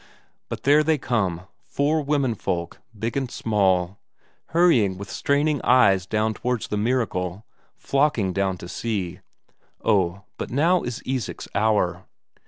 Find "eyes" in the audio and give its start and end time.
5.61-6.07